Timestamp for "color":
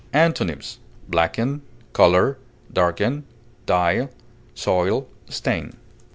1.93-2.39